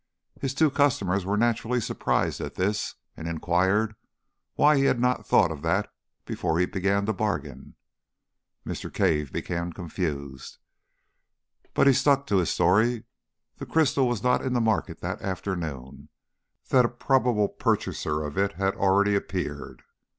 His 0.39 0.55
two 0.55 0.71
customers 0.71 1.27
were 1.27 1.37
naturally 1.37 1.79
surprised 1.79 2.41
at 2.41 2.55
this, 2.55 2.95
and 3.15 3.27
inquired 3.27 3.93
why 4.55 4.75
he 4.77 4.85
had 4.85 4.99
not 4.99 5.27
thought 5.27 5.51
of 5.51 5.61
that 5.61 5.93
before 6.25 6.57
he 6.57 6.65
began 6.65 7.05
to 7.05 7.13
bargain. 7.13 7.75
Mr. 8.65 8.91
Cave 8.91 9.31
became 9.31 9.71
confused, 9.71 10.57
but 11.75 11.85
he 11.85 11.93
stuck 11.93 12.25
to 12.25 12.37
his 12.37 12.49
story, 12.49 13.01
that 13.01 13.05
the 13.57 13.65
crystal 13.71 14.07
was 14.07 14.23
not 14.23 14.41
in 14.41 14.53
the 14.53 14.59
market 14.59 15.01
that 15.01 15.21
afternoon, 15.21 16.09
that 16.69 16.83
a 16.83 16.89
probable 16.89 17.47
purchaser 17.47 18.23
of 18.23 18.39
it 18.39 18.53
had 18.53 18.73
already 18.73 19.13
appeared. 19.13 19.83